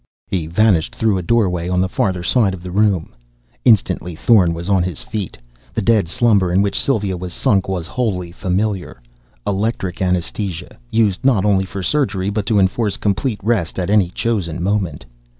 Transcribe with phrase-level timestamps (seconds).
[0.25, 3.11] He vanished through a doorway on the farther side of the room.
[3.63, 5.37] Instantly Thorn was on his feet.
[5.75, 8.99] The dead slumber in which Sylva was sunk was wholly familiar.
[9.45, 14.63] Electric anesthesia, used not only for surgery, but to enforce complete rest at any chosen
[14.63, 15.05] moment.